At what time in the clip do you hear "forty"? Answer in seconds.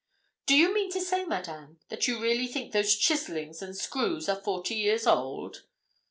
4.41-4.73